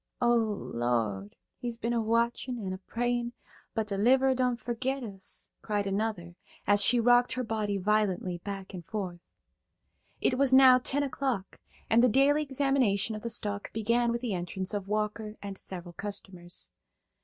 "O 0.19 0.33
Lord, 0.35 1.35
we's 1.61 1.77
been 1.77 1.93
a 1.93 2.01
watchin' 2.01 2.57
an' 2.57 2.73
a 2.73 2.79
prayin', 2.79 3.33
but 3.75 3.85
de 3.85 3.99
'liverer 3.99 4.33
done 4.33 4.55
fergit 4.55 5.03
us!" 5.03 5.51
cried 5.61 5.85
another, 5.85 6.33
as 6.65 6.83
she 6.83 6.99
rocked 6.99 7.33
her 7.33 7.43
body 7.43 7.77
violently 7.77 8.39
back 8.39 8.73
and 8.73 8.83
forth. 8.83 9.19
It 10.19 10.39
was 10.39 10.55
now 10.55 10.79
ten 10.79 11.03
o' 11.03 11.09
clock, 11.09 11.59
and 11.87 12.01
the 12.03 12.09
daily 12.09 12.41
examination 12.41 13.13
of 13.15 13.21
the 13.21 13.29
stock 13.29 13.71
began 13.73 14.11
with 14.11 14.21
the 14.21 14.33
entrance 14.33 14.73
of 14.73 14.87
Walker 14.87 15.35
and 15.39 15.55
several 15.55 15.93
customers. 15.93 16.71